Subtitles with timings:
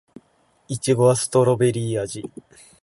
[0.67, 2.23] いちごはストベリー味